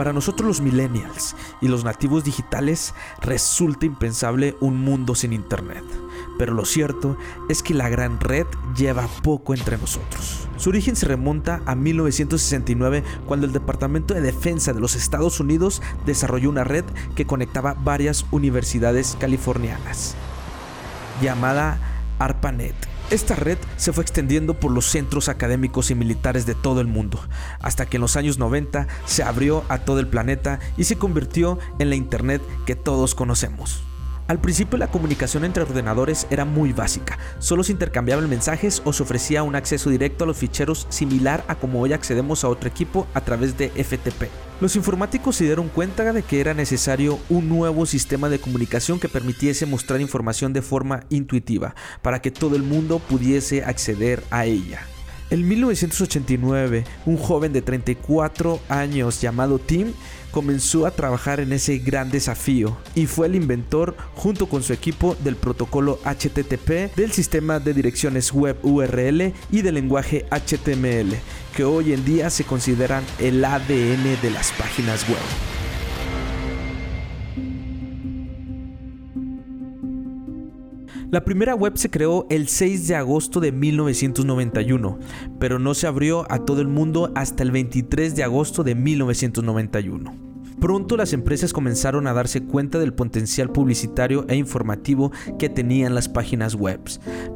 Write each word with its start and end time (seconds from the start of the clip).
Para 0.00 0.14
nosotros 0.14 0.48
los 0.48 0.60
millennials 0.62 1.36
y 1.60 1.68
los 1.68 1.84
nativos 1.84 2.24
digitales 2.24 2.94
resulta 3.20 3.84
impensable 3.84 4.56
un 4.58 4.78
mundo 4.78 5.14
sin 5.14 5.34
Internet. 5.34 5.84
Pero 6.38 6.54
lo 6.54 6.64
cierto 6.64 7.18
es 7.50 7.62
que 7.62 7.74
la 7.74 7.90
gran 7.90 8.18
red 8.18 8.46
lleva 8.74 9.06
poco 9.22 9.52
entre 9.52 9.76
nosotros. 9.76 10.48
Su 10.56 10.70
origen 10.70 10.96
se 10.96 11.04
remonta 11.04 11.60
a 11.66 11.74
1969 11.74 13.04
cuando 13.26 13.44
el 13.44 13.52
Departamento 13.52 14.14
de 14.14 14.22
Defensa 14.22 14.72
de 14.72 14.80
los 14.80 14.94
Estados 14.94 15.38
Unidos 15.38 15.82
desarrolló 16.06 16.48
una 16.48 16.64
red 16.64 16.86
que 17.14 17.26
conectaba 17.26 17.74
varias 17.74 18.24
universidades 18.30 19.18
californianas, 19.20 20.14
llamada 21.20 21.78
ARPANET. 22.18 22.89
Esta 23.10 23.34
red 23.34 23.58
se 23.76 23.92
fue 23.92 24.04
extendiendo 24.04 24.54
por 24.54 24.70
los 24.70 24.86
centros 24.86 25.28
académicos 25.28 25.90
y 25.90 25.96
militares 25.96 26.46
de 26.46 26.54
todo 26.54 26.80
el 26.80 26.86
mundo, 26.86 27.20
hasta 27.58 27.86
que 27.86 27.96
en 27.96 28.02
los 28.02 28.14
años 28.14 28.38
90 28.38 28.86
se 29.04 29.24
abrió 29.24 29.64
a 29.68 29.78
todo 29.78 29.98
el 29.98 30.06
planeta 30.06 30.60
y 30.76 30.84
se 30.84 30.96
convirtió 30.96 31.58
en 31.80 31.90
la 31.90 31.96
Internet 31.96 32.40
que 32.66 32.76
todos 32.76 33.16
conocemos. 33.16 33.82
Al 34.30 34.40
principio 34.40 34.78
la 34.78 34.86
comunicación 34.86 35.44
entre 35.44 35.64
ordenadores 35.64 36.28
era 36.30 36.44
muy 36.44 36.72
básica, 36.72 37.18
solo 37.40 37.64
se 37.64 37.72
intercambiaban 37.72 38.30
mensajes 38.30 38.80
o 38.84 38.92
se 38.92 39.02
ofrecía 39.02 39.42
un 39.42 39.56
acceso 39.56 39.90
directo 39.90 40.22
a 40.22 40.26
los 40.28 40.36
ficheros 40.36 40.86
similar 40.88 41.42
a 41.48 41.56
como 41.56 41.80
hoy 41.80 41.92
accedemos 41.92 42.44
a 42.44 42.48
otro 42.48 42.68
equipo 42.68 43.08
a 43.12 43.22
través 43.22 43.58
de 43.58 43.70
FTP. 43.70 44.28
Los 44.60 44.76
informáticos 44.76 45.34
se 45.34 45.46
dieron 45.46 45.68
cuenta 45.68 46.12
de 46.12 46.22
que 46.22 46.38
era 46.40 46.54
necesario 46.54 47.18
un 47.28 47.48
nuevo 47.48 47.86
sistema 47.86 48.28
de 48.28 48.38
comunicación 48.38 49.00
que 49.00 49.08
permitiese 49.08 49.66
mostrar 49.66 50.00
información 50.00 50.52
de 50.52 50.62
forma 50.62 51.02
intuitiva, 51.08 51.74
para 52.00 52.22
que 52.22 52.30
todo 52.30 52.54
el 52.54 52.62
mundo 52.62 53.00
pudiese 53.00 53.64
acceder 53.64 54.22
a 54.30 54.44
ella. 54.44 54.86
En 55.30 55.46
1989, 55.46 56.84
un 57.06 57.16
joven 57.16 57.52
de 57.52 57.62
34 57.62 58.58
años 58.68 59.20
llamado 59.20 59.60
Tim 59.60 59.92
comenzó 60.32 60.86
a 60.86 60.90
trabajar 60.90 61.38
en 61.38 61.52
ese 61.52 61.78
gran 61.78 62.10
desafío 62.10 62.76
y 62.96 63.06
fue 63.06 63.28
el 63.28 63.36
inventor 63.36 63.96
junto 64.14 64.48
con 64.48 64.64
su 64.64 64.72
equipo 64.72 65.16
del 65.22 65.36
protocolo 65.36 66.00
HTTP, 66.04 66.96
del 66.96 67.12
sistema 67.12 67.60
de 67.60 67.74
direcciones 67.74 68.32
web 68.32 68.56
URL 68.64 69.32
y 69.52 69.62
del 69.62 69.76
lenguaje 69.76 70.26
HTML, 70.32 71.14
que 71.56 71.62
hoy 71.62 71.92
en 71.92 72.04
día 72.04 72.28
se 72.28 72.42
consideran 72.42 73.04
el 73.20 73.44
ADN 73.44 74.20
de 74.20 74.30
las 74.32 74.50
páginas 74.52 75.08
web. 75.08 75.59
La 81.10 81.24
primera 81.24 81.56
web 81.56 81.76
se 81.76 81.90
creó 81.90 82.24
el 82.30 82.46
6 82.46 82.86
de 82.86 82.94
agosto 82.94 83.40
de 83.40 83.50
1991, 83.50 85.00
pero 85.40 85.58
no 85.58 85.74
se 85.74 85.88
abrió 85.88 86.24
a 86.30 86.44
todo 86.44 86.60
el 86.60 86.68
mundo 86.68 87.10
hasta 87.16 87.42
el 87.42 87.50
23 87.50 88.14
de 88.14 88.22
agosto 88.22 88.62
de 88.62 88.76
1991. 88.76 90.14
Pronto 90.60 90.96
las 90.96 91.12
empresas 91.12 91.52
comenzaron 91.52 92.06
a 92.06 92.12
darse 92.12 92.44
cuenta 92.44 92.78
del 92.78 92.94
potencial 92.94 93.50
publicitario 93.50 94.24
e 94.28 94.36
informativo 94.36 95.10
que 95.36 95.48
tenían 95.48 95.96
las 95.96 96.08
páginas 96.08 96.54
web. 96.54 96.80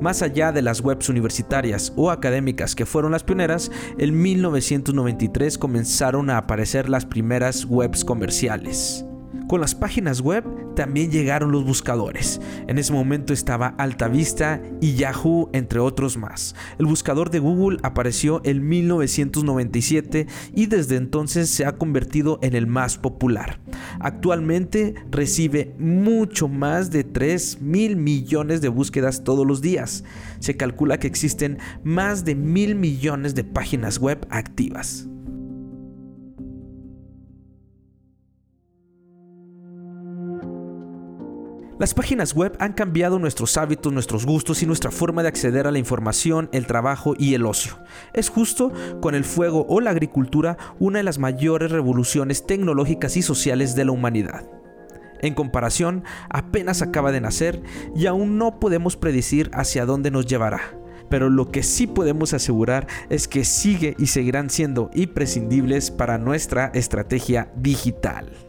Más 0.00 0.22
allá 0.22 0.52
de 0.52 0.62
las 0.62 0.80
webs 0.80 1.08
universitarias 1.08 1.92
o 1.96 2.12
académicas 2.12 2.76
que 2.76 2.86
fueron 2.86 3.10
las 3.10 3.24
pioneras, 3.24 3.72
en 3.98 4.22
1993 4.22 5.58
comenzaron 5.58 6.30
a 6.30 6.38
aparecer 6.38 6.88
las 6.88 7.06
primeras 7.06 7.64
webs 7.64 8.04
comerciales. 8.04 9.04
Con 9.48 9.60
las 9.60 9.74
páginas 9.74 10.20
web 10.22 10.44
también 10.74 11.10
llegaron 11.10 11.52
los 11.52 11.64
buscadores. 11.64 12.40
En 12.66 12.78
ese 12.78 12.92
momento 12.92 13.32
estaba 13.32 13.74
AltaVista 13.78 14.62
y 14.80 14.94
Yahoo, 14.94 15.50
entre 15.52 15.80
otros 15.80 16.16
más. 16.16 16.54
El 16.78 16.86
buscador 16.86 17.30
de 17.30 17.40
Google 17.40 17.78
apareció 17.82 18.40
en 18.44 18.66
1997 18.66 20.26
y 20.54 20.66
desde 20.66 20.96
entonces 20.96 21.50
se 21.50 21.66
ha 21.66 21.76
convertido 21.76 22.38
en 22.42 22.54
el 22.54 22.66
más 22.66 22.96
popular. 22.96 23.60
Actualmente 24.00 24.94
recibe 25.10 25.74
mucho 25.78 26.48
más 26.48 26.90
de 26.90 27.04
3 27.04 27.60
mil 27.60 27.96
millones 27.96 28.62
de 28.62 28.68
búsquedas 28.68 29.24
todos 29.24 29.46
los 29.46 29.60
días. 29.60 30.04
Se 30.40 30.56
calcula 30.56 30.98
que 30.98 31.06
existen 31.06 31.58
más 31.82 32.24
de 32.24 32.34
mil 32.34 32.74
millones 32.74 33.34
de 33.34 33.44
páginas 33.44 33.98
web 33.98 34.26
activas. 34.30 35.06
Las 41.76 41.92
páginas 41.92 42.34
web 42.34 42.56
han 42.60 42.72
cambiado 42.72 43.18
nuestros 43.18 43.56
hábitos, 43.56 43.92
nuestros 43.92 44.24
gustos 44.24 44.62
y 44.62 44.66
nuestra 44.66 44.92
forma 44.92 45.22
de 45.22 45.28
acceder 45.28 45.66
a 45.66 45.72
la 45.72 45.80
información, 45.80 46.48
el 46.52 46.68
trabajo 46.68 47.14
y 47.18 47.34
el 47.34 47.44
ocio. 47.46 47.80
Es 48.12 48.28
justo 48.28 48.72
con 49.00 49.16
el 49.16 49.24
fuego 49.24 49.66
o 49.68 49.80
la 49.80 49.90
agricultura 49.90 50.56
una 50.78 50.98
de 50.98 51.02
las 51.02 51.18
mayores 51.18 51.72
revoluciones 51.72 52.46
tecnológicas 52.46 53.16
y 53.16 53.22
sociales 53.22 53.74
de 53.74 53.86
la 53.86 53.90
humanidad. 53.90 54.48
En 55.20 55.34
comparación, 55.34 56.04
apenas 56.28 56.80
acaba 56.80 57.10
de 57.10 57.20
nacer 57.20 57.60
y 57.96 58.06
aún 58.06 58.38
no 58.38 58.60
podemos 58.60 58.96
predecir 58.96 59.50
hacia 59.52 59.84
dónde 59.84 60.12
nos 60.12 60.26
llevará. 60.26 60.78
Pero 61.08 61.28
lo 61.28 61.50
que 61.50 61.64
sí 61.64 61.88
podemos 61.88 62.34
asegurar 62.34 62.86
es 63.10 63.26
que 63.26 63.44
sigue 63.44 63.96
y 63.98 64.06
seguirán 64.06 64.48
siendo 64.48 64.90
imprescindibles 64.94 65.90
para 65.90 66.18
nuestra 66.18 66.70
estrategia 66.72 67.50
digital. 67.56 68.43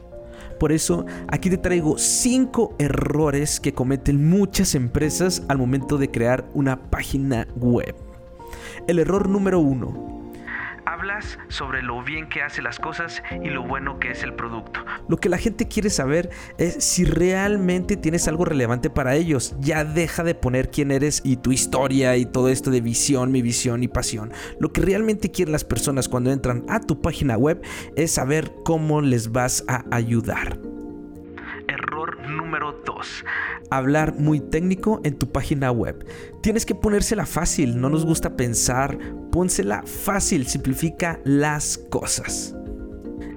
Por 0.59 0.71
eso 0.71 1.05
aquí 1.27 1.49
te 1.49 1.57
traigo 1.57 1.97
5 1.97 2.75
errores 2.79 3.59
que 3.59 3.73
cometen 3.73 4.29
muchas 4.29 4.75
empresas 4.75 5.43
al 5.47 5.57
momento 5.57 5.97
de 5.97 6.09
crear 6.11 6.45
una 6.53 6.89
página 6.89 7.47
web. 7.55 7.95
El 8.87 8.99
error 8.99 9.27
número 9.27 9.59
1 9.59 10.14
hablas 10.85 11.37
sobre 11.47 11.81
lo 11.81 12.03
bien 12.03 12.29
que 12.29 12.41
hace 12.41 12.61
las 12.61 12.79
cosas 12.79 13.21
y 13.43 13.49
lo 13.49 13.63
bueno 13.63 13.99
que 13.99 14.11
es 14.11 14.23
el 14.23 14.33
producto. 14.33 14.83
Lo 15.07 15.17
que 15.17 15.29
la 15.29 15.37
gente 15.37 15.67
quiere 15.67 15.89
saber 15.89 16.29
es 16.57 16.83
si 16.83 17.05
realmente 17.05 17.97
tienes 17.97 18.27
algo 18.27 18.45
relevante 18.45 18.89
para 18.89 19.15
ellos. 19.15 19.55
Ya 19.59 19.83
deja 19.83 20.23
de 20.23 20.35
poner 20.35 20.69
quién 20.69 20.91
eres 20.91 21.21
y 21.23 21.37
tu 21.37 21.51
historia 21.51 22.15
y 22.17 22.25
todo 22.25 22.49
esto 22.49 22.71
de 22.71 22.81
visión, 22.81 23.31
mi 23.31 23.41
visión 23.41 23.83
y 23.83 23.87
pasión. 23.87 24.31
Lo 24.59 24.71
que 24.71 24.81
realmente 24.81 25.31
quieren 25.31 25.51
las 25.51 25.63
personas 25.63 26.09
cuando 26.09 26.31
entran 26.31 26.63
a 26.69 26.79
tu 26.79 27.01
página 27.01 27.37
web 27.37 27.61
es 27.95 28.11
saber 28.11 28.51
cómo 28.63 29.01
les 29.01 29.31
vas 29.31 29.63
a 29.67 29.83
ayudar. 29.91 30.74
Número 32.55 32.81
2. 32.85 33.25
Hablar 33.69 34.13
muy 34.13 34.39
técnico 34.39 35.01
en 35.03 35.19
tu 35.19 35.29
página 35.29 35.71
web. 35.71 36.05
Tienes 36.41 36.65
que 36.65 36.73
ponérsela 36.73 37.25
fácil, 37.25 37.81
no 37.81 37.89
nos 37.89 38.05
gusta 38.05 38.37
pensar, 38.37 38.97
pónsela 39.29 39.83
fácil, 39.83 40.47
simplifica 40.47 41.19
las 41.25 41.77
cosas. 41.77 42.55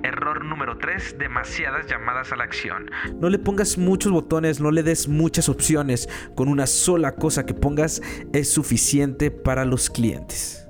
Error 0.04 0.44
número 0.44 0.78
3, 0.78 1.16
demasiadas 1.18 1.88
llamadas 1.88 2.30
a 2.30 2.36
la 2.36 2.44
acción. 2.44 2.92
No 3.18 3.28
le 3.28 3.40
pongas 3.40 3.76
muchos 3.76 4.12
botones, 4.12 4.60
no 4.60 4.70
le 4.70 4.84
des 4.84 5.08
muchas 5.08 5.48
opciones. 5.48 6.08
Con 6.36 6.46
una 6.46 6.68
sola 6.68 7.16
cosa 7.16 7.44
que 7.44 7.54
pongas 7.54 8.00
es 8.32 8.52
suficiente 8.52 9.32
para 9.32 9.64
los 9.64 9.90
clientes. 9.90 10.64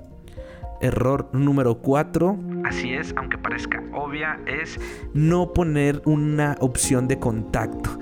Error 0.81 1.29
número 1.33 1.79
4, 1.81 2.39
así 2.63 2.93
es, 2.93 3.13
aunque 3.17 3.37
parezca 3.37 3.83
obvia, 3.93 4.39
es 4.47 4.79
no 5.13 5.51
poner 5.51 6.01
una 6.05 6.55
opción 6.61 7.09
de 7.09 7.19
contacto 7.19 7.99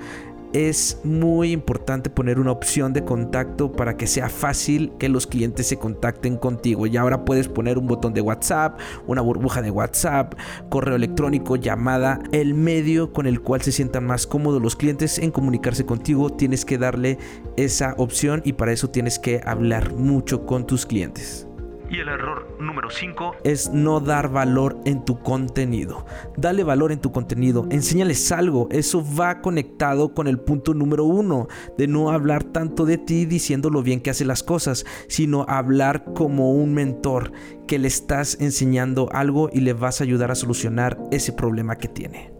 es 0.52 1.00
muy 1.04 1.52
importante 1.52 2.10
poner 2.10 2.38
una 2.38 2.52
opción 2.52 2.92
de 2.92 3.04
contacto 3.04 3.72
para 3.72 3.96
que 3.96 4.06
sea 4.06 4.28
fácil 4.28 4.92
que 4.98 5.08
los 5.08 5.26
clientes 5.26 5.66
se 5.66 5.78
contacten 5.78 6.36
contigo. 6.36 6.86
Y 6.86 6.96
ahora 6.96 7.24
puedes 7.24 7.48
poner 7.48 7.78
un 7.78 7.86
botón 7.86 8.14
de 8.14 8.20
WhatsApp, 8.20 8.78
una 9.06 9.20
burbuja 9.20 9.62
de 9.62 9.70
WhatsApp, 9.70 10.34
correo 10.68 10.96
electrónico, 10.96 11.56
llamada, 11.56 12.20
el 12.32 12.54
medio 12.54 13.12
con 13.12 13.26
el 13.26 13.40
cual 13.40 13.62
se 13.62 13.72
sientan 13.72 14.06
más 14.06 14.26
cómodos 14.26 14.62
los 14.62 14.76
clientes 14.76 15.18
en 15.18 15.30
comunicarse 15.30 15.84
contigo. 15.84 16.30
Tienes 16.30 16.64
que 16.64 16.78
darle 16.78 17.18
esa 17.56 17.94
opción 17.98 18.42
y 18.44 18.54
para 18.54 18.72
eso 18.72 18.90
tienes 18.90 19.18
que 19.18 19.40
hablar 19.44 19.94
mucho 19.94 20.46
con 20.46 20.66
tus 20.66 20.86
clientes. 20.86 21.47
Y 21.90 22.00
el 22.00 22.08
error 22.08 22.56
número 22.60 22.90
5 22.90 23.36
es 23.44 23.70
no 23.70 24.00
dar 24.00 24.30
valor 24.30 24.78
en 24.84 25.04
tu 25.04 25.20
contenido. 25.20 26.04
Dale 26.36 26.62
valor 26.62 26.92
en 26.92 27.00
tu 27.00 27.12
contenido, 27.12 27.66
enséñales 27.70 28.30
algo. 28.30 28.68
Eso 28.70 29.04
va 29.18 29.40
conectado 29.40 30.12
con 30.14 30.28
el 30.28 30.38
punto 30.38 30.74
número 30.74 31.04
1 31.04 31.48
de 31.78 31.86
no 31.86 32.10
hablar 32.10 32.44
tanto 32.44 32.84
de 32.84 32.98
ti 32.98 33.24
diciendo 33.24 33.70
lo 33.70 33.82
bien 33.82 34.00
que 34.00 34.10
hace 34.10 34.24
las 34.24 34.42
cosas, 34.42 34.84
sino 35.08 35.46
hablar 35.48 36.04
como 36.14 36.52
un 36.52 36.74
mentor 36.74 37.32
que 37.66 37.78
le 37.78 37.88
estás 37.88 38.38
enseñando 38.40 39.08
algo 39.12 39.48
y 39.52 39.60
le 39.60 39.72
vas 39.72 40.00
a 40.00 40.04
ayudar 40.04 40.30
a 40.30 40.34
solucionar 40.34 40.98
ese 41.10 41.32
problema 41.32 41.76
que 41.76 41.88
tiene. 41.88 42.37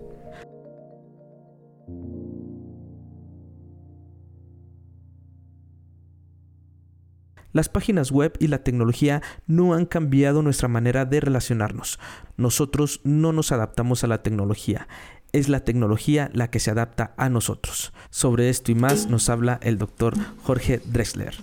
Las 7.59 7.69
páginas 7.69 8.13
web 8.13 8.35
y 8.39 8.47
la 8.47 8.63
tecnología 8.63 9.21
no 9.49 9.75
han 9.75 9.85
cambiado 9.85 10.43
nuestra 10.43 10.69
manera 10.69 11.05
de 11.07 11.19
relacionarnos. 11.19 11.99
Nosotros 12.37 13.01
no 13.03 13.33
nos 13.33 13.51
adaptamos 13.51 14.05
a 14.05 14.07
la 14.07 14.23
tecnología. 14.23 14.87
Es 15.33 15.49
la 15.49 15.65
tecnología 15.65 16.31
la 16.33 16.53
que 16.53 16.61
se 16.61 16.71
adapta 16.71 17.15
a 17.17 17.29
nosotros. 17.29 17.93
Sobre 18.11 18.49
esto 18.49 18.71
y 18.71 18.77
más 18.77 19.09
nos 19.09 19.29
habla 19.29 19.59
el 19.61 19.77
doctor 19.77 20.15
Jorge 20.45 20.81
Drexler. 20.85 21.35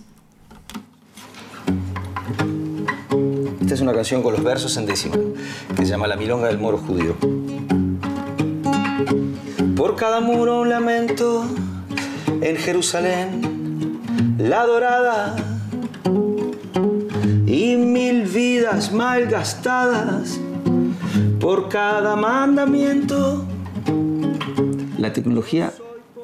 Esta 3.60 3.74
es 3.74 3.82
una 3.82 3.92
canción 3.92 4.24
con 4.24 4.32
los 4.32 4.42
versos 4.42 4.78
en 4.78 4.86
décima, 4.86 5.18
que 5.76 5.86
se 5.86 5.92
llama 5.92 6.08
La 6.08 6.16
Milonga 6.16 6.48
del 6.48 6.60
Moro 6.60 6.78
Judío. 6.78 7.18
Por 9.76 9.98
cada 9.98 10.22
muro 10.22 10.62
un 10.62 10.70
lamento 10.70 11.44
en 12.40 12.56
Jerusalén, 12.56 14.00
la 14.38 14.66
dorada 14.66 15.55
y 17.46 17.76
mil 17.78 18.24
vidas 18.24 18.92
mal 18.92 19.28
gastadas 19.28 20.40
por 21.40 21.70
cada 21.70 22.16
mandamiento. 22.16 23.46
La 24.98 25.14
tecnología 25.14 25.72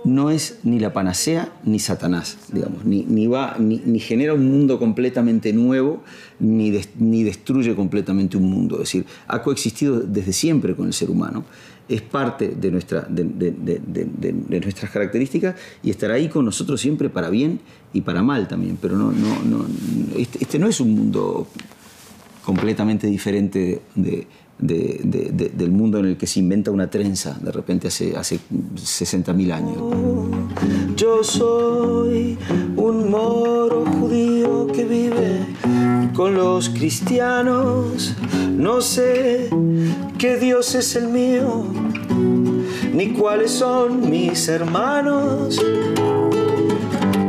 no 0.03 0.31
es 0.31 0.59
ni 0.63 0.79
la 0.79 0.93
panacea 0.93 1.53
ni 1.63 1.79
Satanás, 1.79 2.37
digamos, 2.51 2.85
ni, 2.85 3.03
ni, 3.03 3.99
genera 3.99 4.33
un 4.33 4.49
mundo 4.49 4.79
completamente 4.79 5.53
nuevo, 5.53 6.03
ni, 6.39 6.71
ni 6.97 7.23
destruye 7.23 7.75
completamente 7.75 8.37
un 8.37 8.49
mundo. 8.49 8.75
Es 8.75 8.81
decir, 8.81 9.05
ha 9.27 9.41
coexistido 9.41 9.99
desde 9.99 10.33
siempre 10.33 10.75
con 10.75 10.87
el 10.87 10.93
ser 10.93 11.09
humano, 11.09 11.45
es 11.87 12.01
parte 12.01 12.49
de, 12.49 12.71
nuestra, 12.71 13.01
de, 13.01 13.25
de, 13.25 14.59
nuestras 14.61 14.91
características 14.91 15.55
y 15.83 15.89
estará 15.89 16.13
ahí 16.13 16.29
con 16.29 16.45
nosotros 16.45 16.79
siempre 16.79 17.09
para 17.09 17.29
bien 17.29 17.59
y 17.93 18.01
para 18.01 18.23
mal 18.23 18.47
también. 18.47 18.77
Pero 18.81 18.97
no, 18.97 19.11
no, 19.11 19.43
no, 19.43 19.65
este, 20.15 20.39
este 20.41 20.57
no 20.57 20.67
es 20.67 20.79
un 20.79 20.95
mundo 20.95 21.47
completamente 22.43 23.07
diferente 23.07 23.81
de 23.95 24.25
del 24.61 25.71
mundo 25.71 25.97
en 25.99 26.05
el 26.05 26.17
que 26.17 26.27
se 26.27 26.39
inventa 26.39 26.71
una 26.71 26.89
trenza 26.89 27.37
de 27.41 27.51
repente 27.51 27.87
hace, 27.87 28.15
hace 28.15 28.39
60.000 28.75 29.51
años. 29.51 29.77
Yo 30.95 31.23
soy 31.23 32.37
un 32.75 33.09
moro 33.09 33.85
judío 33.85 34.67
que 34.67 34.85
vive 34.85 35.39
con 36.13 36.35
los 36.35 36.69
cristianos. 36.69 38.15
No 38.55 38.81
sé 38.81 39.49
qué 40.19 40.37
Dios 40.37 40.75
es 40.75 40.95
el 40.95 41.07
mío, 41.07 41.65
ni 42.93 43.13
cuáles 43.13 43.51
son 43.51 44.09
mis 44.09 44.47
hermanos. 44.47 45.59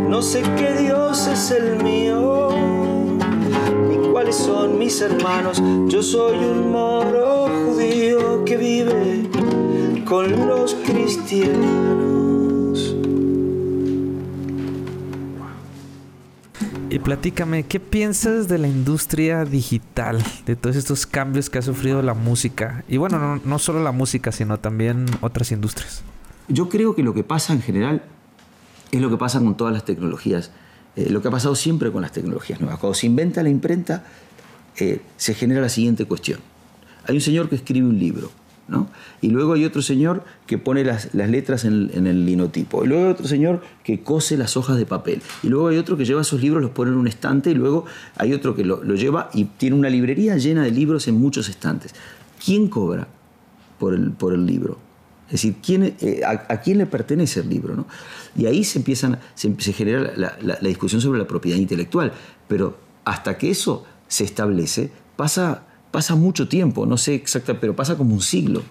No 0.08 0.20
sé 0.20 0.42
qué 0.58 0.82
Dios 0.82 1.26
es 1.26 1.50
el 1.52 1.82
mío 1.82 2.81
cuáles 4.32 4.36
son 4.36 4.78
mis 4.78 5.00
hermanos. 5.00 5.62
Yo 5.88 6.02
soy 6.02 6.38
un 6.38 6.70
moro 6.72 7.48
judío 7.48 8.44
que 8.44 8.56
vive 8.56 9.30
con 10.04 10.46
los 10.46 10.74
cristianos. 10.74 11.62
Y 16.90 16.98
platícame, 16.98 17.62
¿qué 17.64 17.80
piensas 17.80 18.48
de 18.48 18.58
la 18.58 18.68
industria 18.68 19.46
digital, 19.46 20.22
de 20.44 20.56
todos 20.56 20.76
estos 20.76 21.06
cambios 21.06 21.48
que 21.48 21.58
ha 21.58 21.62
sufrido 21.62 22.02
la 22.02 22.12
música? 22.12 22.84
Y 22.86 22.98
bueno, 22.98 23.18
no, 23.18 23.40
no 23.42 23.58
solo 23.58 23.82
la 23.82 23.92
música, 23.92 24.30
sino 24.30 24.58
también 24.58 25.06
otras 25.22 25.52
industrias. 25.52 26.02
Yo 26.48 26.68
creo 26.68 26.94
que 26.94 27.02
lo 27.02 27.14
que 27.14 27.24
pasa 27.24 27.54
en 27.54 27.62
general 27.62 28.02
es 28.90 29.00
lo 29.00 29.08
que 29.08 29.16
pasa 29.16 29.38
con 29.38 29.56
todas 29.56 29.72
las 29.72 29.86
tecnologías 29.86 30.50
eh, 30.96 31.08
lo 31.10 31.22
que 31.22 31.28
ha 31.28 31.30
pasado 31.30 31.54
siempre 31.54 31.90
con 31.90 32.02
las 32.02 32.12
tecnologías 32.12 32.60
nuevas. 32.60 32.78
Cuando 32.78 32.94
se 32.94 33.06
inventa 33.06 33.42
la 33.42 33.48
imprenta, 33.48 34.04
eh, 34.78 35.00
se 35.16 35.34
genera 35.34 35.60
la 35.60 35.68
siguiente 35.68 36.04
cuestión. 36.04 36.40
Hay 37.06 37.14
un 37.14 37.20
señor 37.20 37.48
que 37.48 37.56
escribe 37.56 37.86
un 37.86 37.98
libro, 37.98 38.30
¿no? 38.68 38.88
Y 39.20 39.30
luego 39.30 39.54
hay 39.54 39.64
otro 39.64 39.82
señor 39.82 40.22
que 40.46 40.58
pone 40.58 40.84
las, 40.84 41.14
letras 41.14 41.64
en, 41.64 41.90
el 42.06 42.26
linotipo. 42.26 42.84
Y 42.84 42.88
luego 42.88 43.06
hay 43.06 43.10
otro 43.10 43.26
señor 43.26 43.62
que 43.82 44.02
cose 44.02 44.36
las 44.36 44.56
hojas 44.56 44.76
de 44.76 44.86
papel. 44.86 45.22
Y 45.42 45.48
luego 45.48 45.68
hay 45.68 45.78
otro 45.78 45.96
que 45.96 46.04
lleva 46.04 46.20
esos 46.20 46.40
libros, 46.40 46.62
los 46.62 46.70
pone 46.72 46.90
en 46.90 46.98
un 46.98 47.08
estante. 47.08 47.50
Y 47.50 47.54
luego 47.54 47.86
hay 48.16 48.34
otro 48.34 48.54
que 48.54 48.64
lo, 48.64 48.82
lleva 48.94 49.30
y 49.32 49.44
tiene 49.44 49.76
una 49.76 49.88
librería 49.88 50.36
llena 50.36 50.62
de 50.62 50.70
libros 50.70 51.08
en 51.08 51.16
muchos 51.16 51.48
estantes. 51.48 51.94
¿Quién 52.44 52.68
cobra 52.68 53.08
por 53.78 53.94
el, 53.94 54.12
por 54.12 54.34
el 54.34 54.46
libro? 54.46 54.78
Es 55.26 55.32
decir, 55.32 55.56
¿quién, 55.64 55.96
eh, 56.00 56.20
a, 56.26 56.60
quién 56.60 56.78
le 56.78 56.86
pertenece 56.86 57.40
el 57.40 57.48
libro? 57.48 57.74
¿no? 57.74 57.86
Y 58.36 58.46
ahí 58.46 58.64
se, 58.64 58.78
empiezan, 58.78 59.18
se, 59.34 59.72
genera 59.72 60.12
la, 60.16 60.56
discusión 60.60 61.00
sobre 61.00 61.18
la 61.18 61.26
propiedad 61.26 61.58
intelectual. 61.58 62.12
Pero 62.48 62.76
hasta 63.04 63.38
que 63.38 63.50
eso 63.50 63.84
se 64.08 64.24
establece, 64.24 64.90
pasa, 65.16 65.64
pasa 65.90 66.14
mucho 66.14 66.48
tiempo, 66.48 66.84
no 66.84 66.98
sé 66.98 67.14
exactamente, 67.14 67.60
pero 67.60 67.74
pasa 67.74 67.96
como 67.96 68.14
un 68.14 68.20
siglo. 68.20 68.62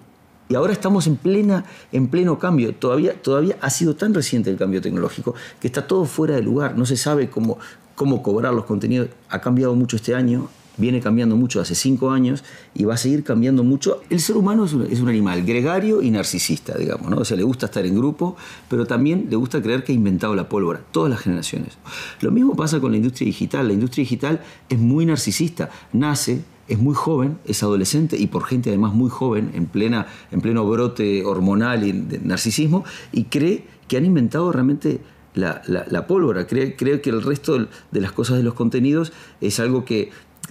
Y 0.48 0.54
ahora 0.54 0.72
estamos 0.72 1.06
en, 1.06 1.16
plena, 1.16 1.64
en 1.90 2.08
pleno 2.08 2.38
cambio. 2.38 2.74
Todavía, 2.74 3.14
todavía 3.20 3.56
ha 3.60 3.70
sido 3.70 3.96
tan 3.96 4.12
reciente 4.12 4.50
el 4.50 4.56
cambio 4.56 4.80
tecnológico 4.80 5.34
que 5.60 5.66
está 5.66 5.86
todo 5.86 6.04
fuera 6.04 6.34
de 6.34 6.42
lugar. 6.42 6.76
No 6.76 6.84
se 6.84 6.96
sabe 6.96 7.30
cómo, 7.30 7.58
cómo 7.94 8.22
cobrar 8.22 8.52
los 8.52 8.66
contenidos. 8.66 9.08
Ha 9.30 9.40
cambiado 9.40 9.74
mucho 9.74 9.96
este 9.96 10.14
año 10.14 10.48
viene 10.76 11.00
cambiando 11.00 11.36
mucho 11.36 11.60
hace 11.60 11.74
cinco 11.74 12.10
años 12.10 12.44
y 12.74 12.84
va 12.84 12.94
a 12.94 12.96
seguir 12.96 13.24
cambiando 13.24 13.64
mucho. 13.64 14.02
El 14.10 14.20
ser 14.20 14.36
humano 14.36 14.64
es 14.64 14.72
un, 14.72 15.08
animal 15.08 15.44
gregario 15.44 16.02
y 16.02 16.10
narcisista, 16.10 16.76
digamos, 16.76 17.10
¿no? 17.10 17.18
O 17.18 17.24
sea, 17.24 17.36
le 17.36 17.42
gusta 17.42 17.66
estar 17.66 17.84
en 17.84 17.96
grupo, 17.96 18.36
pero 18.68 18.86
también 18.86 19.26
le 19.28 19.36
gusta 19.36 19.60
creer 19.60 19.84
que 19.84 19.92
ha 19.92 19.94
inventado 19.94 20.34
la 20.34 20.48
pólvora, 20.48 20.80
todas 20.90 21.10
las 21.10 21.20
generaciones. 21.20 21.76
Lo 22.20 22.30
mismo 22.30 22.56
pasa 22.56 22.80
con 22.80 22.92
la 22.92 22.96
industria 22.96 23.26
digital. 23.26 23.68
La 23.68 23.74
industria 23.74 24.02
digital 24.02 24.40
es 24.68 24.78
muy 24.78 25.06
narcisista, 25.06 25.70
nace 25.92 26.42
es 26.68 26.78
muy 26.78 26.94
joven, 26.94 27.38
es 27.44 27.62
adolescente 27.62 28.16
y 28.16 28.28
por 28.28 28.44
gente 28.44 28.70
además 28.70 28.94
muy 28.94 29.10
joven, 29.10 29.50
en, 29.54 29.66
plena, 29.66 30.06
en 30.30 30.40
pleno 30.40 30.66
brote 30.66 31.24
hormonal 31.24 31.84
y 31.84 31.92
de 31.92 32.18
narcisismo, 32.20 32.84
y 33.12 33.24
cree 33.24 33.66
que 33.88 33.96
han 33.96 34.06
inventado 34.06 34.50
realmente 34.52 35.00
la, 35.34 36.06
pólvora, 36.06 36.46
cree, 36.46 36.76
cree, 36.76 37.00
que 37.00 37.10
el 37.10 37.22
resto 37.22 37.58
de 37.90 38.00
las 38.00 38.12
cosas 38.12 38.36
de 38.36 38.42
los 38.42 38.54
contenidos 38.54 39.12
es 39.40 39.60
algo 39.60 39.84
que 39.84 40.10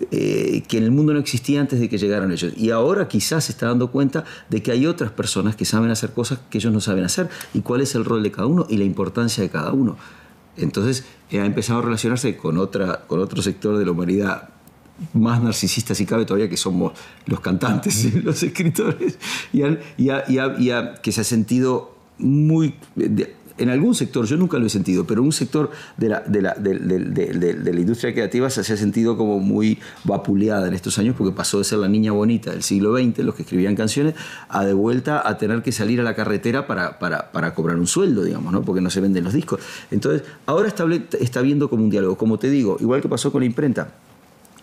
eh, 0.09 0.63
que 0.67 0.77
el 0.77 0.89
mundo 0.91 1.13
no 1.13 1.19
existía 1.19 1.59
antes 1.59 1.79
de 1.79 1.89
que 1.89 1.97
llegaran 1.97 2.31
ellos. 2.31 2.53
Y 2.55 2.71
ahora 2.71 3.07
quizás 3.07 3.45
se 3.45 3.51
está 3.51 3.67
dando 3.67 3.91
cuenta 3.91 4.23
de 4.49 4.63
que 4.63 4.71
hay 4.71 4.85
otras 4.85 5.11
personas 5.11 5.55
que 5.55 5.65
saben 5.65 5.91
hacer 5.91 6.11
cosas 6.11 6.39
que 6.49 6.57
ellos 6.57 6.71
no 6.71 6.79
saben 6.79 7.03
hacer 7.03 7.29
y 7.53 7.61
cuál 7.61 7.81
es 7.81 7.93
el 7.95 8.05
rol 8.05 8.23
de 8.23 8.31
cada 8.31 8.47
uno 8.47 8.65
y 8.69 8.77
la 8.77 8.85
importancia 8.85 9.43
de 9.43 9.49
cada 9.49 9.73
uno. 9.73 9.97
Entonces 10.57 11.05
eh, 11.29 11.39
ha 11.39 11.45
empezado 11.45 11.79
a 11.79 11.81
relacionarse 11.83 12.37
con, 12.37 12.57
otra, 12.57 13.05
con 13.07 13.19
otro 13.19 13.41
sector 13.41 13.77
de 13.77 13.85
la 13.85 13.91
humanidad 13.91 14.49
más 15.13 15.41
narcisista 15.41 15.95
si 15.95 16.05
cabe 16.05 16.25
todavía 16.25 16.49
que 16.49 16.57
somos 16.57 16.93
los 17.25 17.39
cantantes, 17.39 18.13
los 18.23 18.43
escritores, 18.43 19.17
y, 19.51 19.61
que 21.01 21.11
se 21.11 21.21
ha 21.21 21.23
sentido 21.23 21.95
muy 22.17 22.75
en 23.57 23.69
algún 23.69 23.95
sector, 23.95 24.25
yo 24.25 24.37
nunca 24.37 24.57
lo 24.57 24.65
he 24.65 24.69
sentido, 24.69 25.05
pero 25.05 25.23
un 25.23 25.31
sector 25.31 25.71
de 25.97 26.09
la, 26.09 26.21
de 26.21 26.41
la, 26.41 26.53
de, 26.53 27.73
la 27.73 27.79
industria 27.79 28.13
creativa 28.13 28.49
se 28.49 28.61
ha 28.61 28.77
sentido 28.77 29.17
como 29.17 29.39
muy 29.39 29.79
vapuleada 30.03 30.67
en 30.67 30.73
estos 30.73 30.97
años 30.97 31.15
porque 31.17 31.35
pasó 31.35 31.57
de 31.57 31.63
ser 31.63 31.79
la 31.79 31.87
niña 31.87 32.11
bonita 32.11 32.51
del 32.51 32.63
siglo 32.63 32.95
XX, 32.97 33.19
los 33.19 33.35
que 33.35 33.43
escribían 33.43 33.75
canciones, 33.75 34.15
a 34.49 34.65
de 34.65 34.73
vuelta 34.73 35.27
a 35.27 35.37
tener 35.37 35.61
que 35.61 35.71
salir 35.71 35.99
a 35.99 36.03
la 36.03 36.15
carretera 36.15 36.67
para, 36.67 36.99
para, 36.99 37.31
para 37.31 37.53
cobrar 37.53 37.77
un 37.77 37.87
sueldo, 37.87 38.23
digamos, 38.23 38.51
¿no? 38.53 38.61
porque 38.63 38.81
no 38.81 38.89
se 38.89 39.01
venden 39.01 39.23
los 39.23 39.33
discos. 39.33 39.59
Entonces, 39.91 40.23
ahora 40.45 40.67
está, 40.67 40.85
está 41.19 41.41
viendo 41.41 41.69
como 41.69 41.83
un 41.83 41.89
diálogo. 41.89 42.17
Como 42.17 42.39
te 42.39 42.49
digo, 42.49 42.77
igual 42.79 43.01
que 43.01 43.09
pasó 43.09 43.31
con 43.31 43.41
la 43.41 43.45
imprenta, 43.45 43.93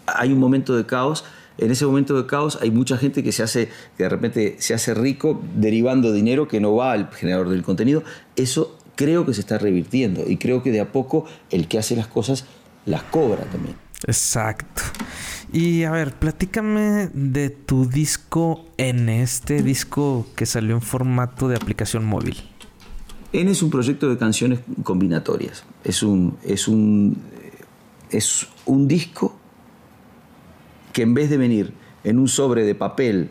hay 0.06 0.32
un 0.32 0.38
momento 0.38 0.76
de 0.76 0.86
caos 0.86 1.24
en 1.58 1.72
ese 1.72 1.84
momento 1.84 2.16
de 2.16 2.26
caos 2.26 2.58
hay 2.62 2.70
mucha 2.70 2.96
gente 2.96 3.22
que 3.22 3.32
se 3.32 3.42
hace, 3.42 3.68
que 3.96 4.04
de 4.04 4.08
repente 4.08 4.56
se 4.60 4.74
hace 4.74 4.94
rico 4.94 5.42
derivando 5.56 6.12
dinero 6.12 6.46
que 6.46 6.60
no 6.60 6.76
va 6.76 6.92
al 6.92 7.10
generador 7.10 7.48
del 7.48 7.62
contenido. 7.62 8.04
Eso 8.36 8.77
creo 8.98 9.24
que 9.24 9.32
se 9.32 9.40
está 9.40 9.58
revirtiendo 9.58 10.24
y 10.28 10.38
creo 10.38 10.64
que 10.64 10.72
de 10.72 10.80
a 10.80 10.90
poco 10.90 11.24
el 11.50 11.68
que 11.68 11.78
hace 11.78 11.94
las 11.94 12.08
cosas 12.08 12.46
las 12.84 13.04
cobra 13.04 13.44
también. 13.44 13.76
Exacto. 14.08 14.82
Y 15.52 15.84
a 15.84 15.92
ver, 15.92 16.14
platícame 16.14 17.08
de 17.14 17.48
tu 17.50 17.88
disco 17.88 18.66
N, 18.76 19.22
este 19.22 19.62
disco 19.62 20.26
que 20.34 20.46
salió 20.46 20.74
en 20.74 20.82
formato 20.82 21.46
de 21.46 21.54
aplicación 21.54 22.04
móvil. 22.04 22.42
N 23.32 23.48
es 23.48 23.62
un 23.62 23.70
proyecto 23.70 24.10
de 24.10 24.18
canciones 24.18 24.58
combinatorias. 24.82 25.62
Es 25.84 26.02
un, 26.02 26.36
es 26.42 26.66
un, 26.66 27.18
es 28.10 28.48
un 28.66 28.88
disco 28.88 29.36
que 30.92 31.02
en 31.02 31.14
vez 31.14 31.30
de 31.30 31.36
venir 31.36 31.72
en 32.02 32.18
un 32.18 32.26
sobre 32.26 32.64
de 32.64 32.74
papel 32.74 33.30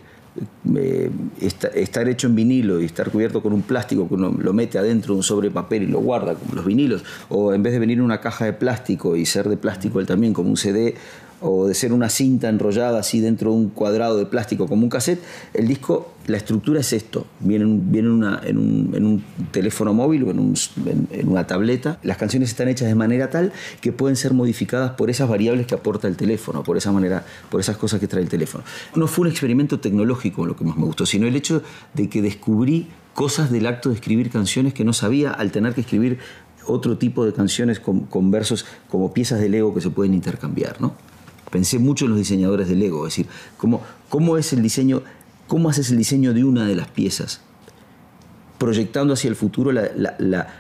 eh, 0.75 1.09
estar 1.39 2.07
hecho 2.07 2.27
en 2.27 2.35
vinilo 2.35 2.81
y 2.81 2.85
estar 2.85 3.09
cubierto 3.09 3.41
con 3.41 3.53
un 3.53 3.61
plástico 3.61 4.07
que 4.07 4.13
uno 4.13 4.35
lo 4.37 4.53
mete 4.53 4.77
adentro 4.77 5.13
de 5.13 5.17
un 5.17 5.23
sobre 5.23 5.49
papel 5.51 5.83
y 5.83 5.87
lo 5.87 5.99
guarda 5.99 6.35
como 6.35 6.55
los 6.55 6.65
vinilos, 6.65 7.03
o 7.29 7.53
en 7.53 7.63
vez 7.63 7.73
de 7.73 7.79
venir 7.79 7.97
en 7.97 8.03
una 8.03 8.21
caja 8.21 8.45
de 8.45 8.53
plástico 8.53 9.15
y 9.15 9.25
ser 9.25 9.49
de 9.49 9.57
plástico 9.57 9.99
él 9.99 10.05
también 10.05 10.33
como 10.33 10.49
un 10.49 10.57
CD, 10.57 10.95
o 11.39 11.67
de 11.67 11.73
ser 11.73 11.93
una 11.93 12.09
cinta 12.09 12.49
enrollada 12.49 12.99
así 12.99 13.19
dentro 13.19 13.51
de 13.51 13.57
un 13.57 13.69
cuadrado 13.69 14.17
de 14.17 14.25
plástico 14.25 14.67
como 14.67 14.83
un 14.83 14.89
cassette, 14.89 15.21
el 15.53 15.67
disco, 15.67 16.13
la 16.25 16.37
estructura 16.37 16.79
es 16.79 16.93
esto, 16.93 17.27
viene, 17.39 17.65
en, 17.65 18.57
un, 18.57 19.23
teléfono 19.51 19.93
móvil 19.93 20.23
o 20.23 20.31
en, 20.31 21.27
una 21.27 21.45
tableta, 21.45 21.99
las 22.03 22.17
canciones 22.17 22.49
están 22.49 22.67
hechas 22.69 22.87
de 22.87 22.95
manera 22.95 23.29
tal 23.29 23.53
que 23.81 23.91
pueden 23.91 24.15
ser 24.15 24.33
modificadas 24.33 24.91
por 24.91 25.09
esas 25.09 25.29
variables 25.29 25.67
que 25.67 25.75
aporta 25.75 26.07
el 26.07 26.17
teléfono, 26.17 26.63
por 26.63 26.77
esa 26.77 26.91
manera, 26.91 27.23
por 27.51 27.61
esas 27.61 27.77
cosas 27.77 27.99
que 27.99 28.07
trae 28.07 28.23
el 28.23 28.29
teléfono. 28.29 28.63
No 28.95 29.07
fue 29.07 29.25
un 29.25 29.31
experimento 29.31 29.79
tecnológico 29.79 30.45
lo 30.45 30.55
que 30.55 30.65
más 30.65 30.77
me 30.77 30.85
gustó, 30.85 31.05
sino 31.05 31.27
el 31.27 31.35
hecho 31.35 31.61
de 31.93 32.09
que 32.09 32.21
descubrí 32.21 32.87
cosas 33.13 33.51
del 33.51 33.67
acto 33.67 33.89
de 33.89 33.95
escribir 33.95 34.29
canciones 34.29 34.73
que 34.73 34.83
no 34.83 34.93
sabía 34.93 35.31
al 35.31 35.51
tener 35.51 35.73
que 35.73 35.81
escribir 35.81 36.19
otro 36.65 36.97
tipo 36.97 37.25
de 37.25 37.33
canciones 37.33 37.79
con, 37.79 38.01
con 38.01 38.29
versos 38.29 38.65
como 38.89 39.13
piezas 39.13 39.39
de 39.39 39.49
Lego 39.49 39.73
que 39.73 39.81
se 39.81 39.89
pueden 39.89 40.13
intercambiar, 40.13 40.81
¿no? 40.81 40.93
Pensé 41.49 41.79
mucho 41.79 42.05
en 42.05 42.11
los 42.11 42.19
diseñadores 42.19 42.67
de 42.67 42.75
Lego, 42.75 43.07
es 43.07 43.13
decir, 43.13 43.27
cómo, 43.57 43.81
cómo 44.09 44.37
es 44.37 44.53
el 44.53 44.61
diseño, 44.61 45.01
cómo 45.47 45.69
haces 45.69 45.91
el 45.91 45.97
diseño 45.97 46.33
de 46.33 46.43
una 46.43 46.65
de 46.65 46.75
las 46.75 46.89
piezas 46.89 47.41
proyectando 48.57 49.13
hacia 49.13 49.29
el 49.29 49.35
futuro 49.35 49.71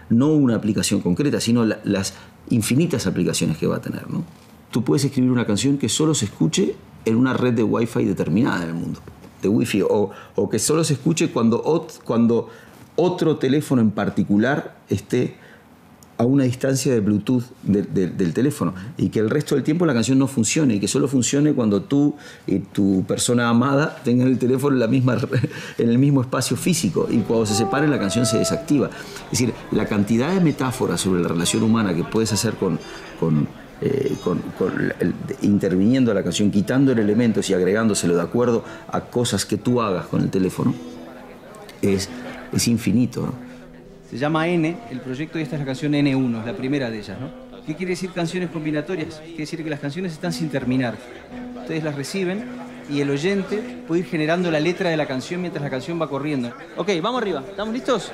no 0.09 0.27
una 0.33 0.55
aplicación 0.55 1.01
concreta, 1.01 1.41
sino 1.41 1.65
las 1.65 2.13
infinitas 2.49 3.07
aplicaciones 3.07 3.57
que 3.57 3.67
va 3.67 3.77
a 3.77 3.81
tener. 3.81 4.09
¿no? 4.09 4.23
Tú 4.71 4.83
puedes 4.83 5.03
escribir 5.03 5.31
una 5.31 5.45
canción 5.45 5.77
que 5.77 5.89
solo 5.89 6.13
se 6.13 6.25
escuche 6.25 6.75
en 7.05 7.15
una 7.15 7.33
red 7.33 7.53
de 7.53 7.63
Wi-Fi 7.63 8.05
determinada 8.05 8.63
en 8.63 8.69
el 8.69 8.75
mundo, 8.75 8.99
de 9.41 9.49
Wi-Fi, 9.49 9.83
o, 9.83 10.11
o 10.35 10.49
que 10.49 10.59
solo 10.59 10.83
se 10.83 10.93
escuche 10.93 11.31
cuando, 11.31 11.87
cuando 12.03 12.49
otro 12.95 13.37
teléfono 13.37 13.81
en 13.81 13.91
particular 13.91 14.77
esté 14.89 15.37
a 16.17 16.25
una 16.25 16.45
distancia 16.45 16.91
de 16.91 16.99
Bluetooth 16.99 17.43
del 17.63 18.33
teléfono 18.33 18.73
y 18.97 19.09
que 19.09 19.19
el 19.19 19.29
resto 19.29 19.55
del 19.55 19.63
tiempo 19.63 19.85
la 19.85 19.93
canción 19.93 20.17
no 20.17 20.27
funcione 20.27 20.75
y 20.75 20.79
que 20.79 20.87
solo 20.87 21.07
funcione 21.07 21.53
cuando 21.53 21.83
tú 21.83 22.15
y 22.47 22.59
tu 22.59 23.03
persona 23.07 23.49
amada 23.49 24.01
tengan 24.03 24.27
el 24.27 24.39
teléfono 24.39 24.83
en, 24.83 25.09
el 25.77 25.97
mismo 25.99 26.21
espacio 26.21 26.57
físico 26.57 27.07
y 27.09 27.19
cuando 27.19 27.45
se 27.45 27.53
separen 27.53 27.91
la 27.91 27.99
canción 27.99 28.25
se 28.25 28.39
desactiva. 28.39 28.89
Es 29.25 29.39
decir, 29.39 29.53
la 29.71 29.85
cantidad 29.85 30.33
de 30.33 30.41
metáforas 30.41 31.01
sobre 31.01 31.21
la 31.21 31.27
relación 31.27 31.61
humana 31.61 31.93
que 31.93 32.03
puedes 32.03 32.33
hacer 32.33 32.55
con, 32.55 32.79
con, 33.19 33.47
eh, 33.81 34.15
interviniendo 35.43 36.13
la 36.15 36.23
canción, 36.23 36.49
quitando 36.49 36.91
elementos 36.91 37.47
y 37.51 37.53
agregándoselo 37.53 38.15
de 38.15 38.23
acuerdo 38.23 38.63
a 38.91 39.01
cosas 39.01 39.45
que 39.45 39.57
tú 39.57 39.81
hagas 39.81 40.07
con 40.07 40.21
el 40.21 40.31
teléfono, 40.31 40.73
es, 41.83 42.09
es 42.51 42.67
infinito. 42.67 43.33
Se 44.09 44.17
llama 44.17 44.47
N, 44.47 44.77
el 44.89 45.01
proyecto, 45.01 45.37
y 45.37 45.41
esta 45.41 45.55
es 45.55 45.59
la 45.59 45.65
canción 45.65 45.91
N1, 45.91 46.39
es 46.39 46.45
la 46.45 46.53
primera 46.53 46.89
de 46.89 46.99
ellas, 46.99 47.19
¿no? 47.19 47.29
¿Qué 47.65 47.75
quiere 47.75 47.91
decir 47.91 48.11
canciones 48.11 48.49
combinatorias? 48.49 49.19
Quiere 49.19 49.39
decir 49.39 49.61
que 49.61 49.69
las 49.69 49.81
canciones 49.81 50.13
están 50.13 50.31
sin 50.31 50.49
terminar. 50.49 50.95
Ustedes 51.59 51.83
las 51.83 51.95
reciben 51.95 52.45
y 52.89 53.01
el 53.01 53.09
oyente 53.09 53.57
puede 53.85 54.01
ir 54.01 54.07
generando 54.07 54.49
la 54.49 54.61
letra 54.61 54.89
de 54.89 54.95
la 54.95 55.05
canción 55.05 55.41
mientras 55.41 55.61
la 55.61 55.69
canción 55.69 56.01
va 56.01 56.07
corriendo. 56.07 56.53
Ok, 56.77 56.91
vamos 57.01 57.21
arriba. 57.21 57.43
¿Estamos 57.49 57.73
listos? 57.73 58.13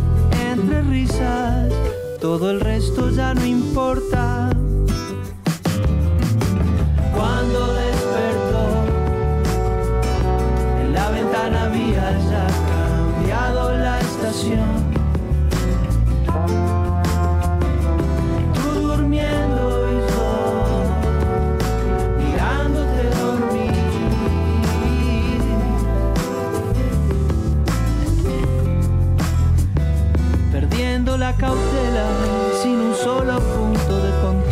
entre 0.61 0.81
risas, 0.83 1.73
todo 2.19 2.51
el 2.51 2.59
resto 2.59 3.09
ya 3.09 3.33
no 3.33 3.45
importa. 3.45 4.49
Cuando 7.15 7.73
despertó, 7.73 8.65
en 10.81 10.93
la 10.93 11.09
ventana 11.09 11.63
había 11.63 12.11
ya 12.29 12.47
cambiado 12.69 13.77
la 13.77 13.99
estación. 13.99 14.80
Cautela 31.19 32.05
sin 32.61 32.79
un 32.79 32.95
solo 32.95 33.39
punto 33.39 33.97
de 34.01 34.11
contacto. 34.21 34.50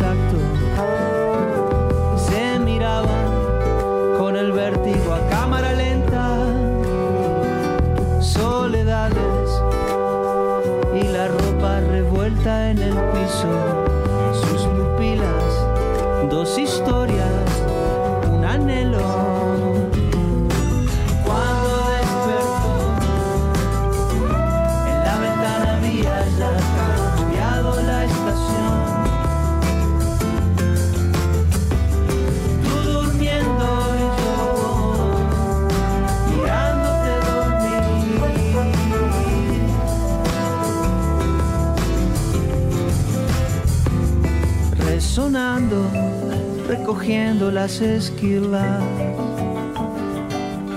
Las 47.48 47.80
esquilas. 47.80 48.82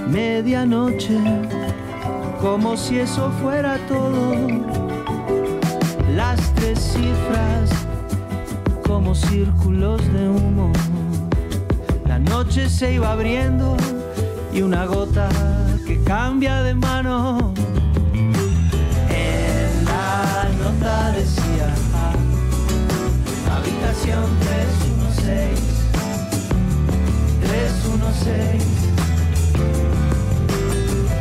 Medianoche, 0.07 1.19
como 2.39 2.77
si 2.77 2.99
eso 2.99 3.29
fuera 3.41 3.77
todo. 3.89 4.33
Las 6.15 6.39
tres 6.55 6.79
cifras, 6.79 7.69
como 8.87 9.13
círculos 9.13 10.01
de 10.13 10.29
humo. 10.29 10.71
La 12.07 12.17
noche 12.17 12.69
se 12.69 12.93
iba 12.93 13.11
abriendo 13.11 13.75
y 14.53 14.61
una 14.61 14.85
gota 14.85 15.27
que 15.85 16.01
cambia 16.03 16.63
de 16.63 16.75
mano. 16.75 17.53
En 19.09 19.85
la 19.85 20.49
nota 20.63 21.11
decía, 21.11 21.73
habitación 23.51 24.23
316. 24.39 25.72
316 28.19 28.93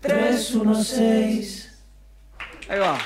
316. 0.00 1.68
Ahí 2.68 2.78
va. 2.78 2.96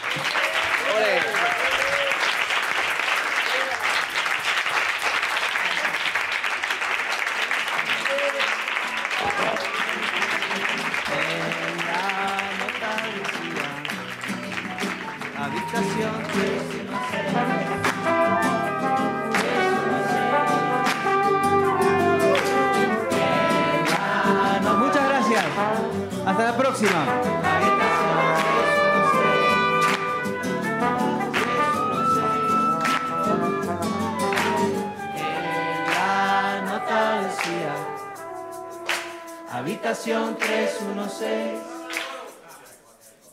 Habitación 39.65 40.37
316 40.37 41.59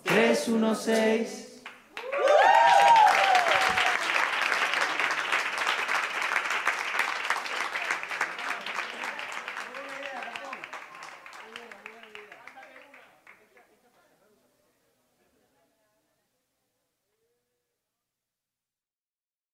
316 0.06 1.50